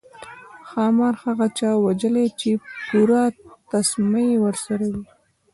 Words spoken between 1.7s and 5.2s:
وژلی چې پوره تسمه یې ورسره وي.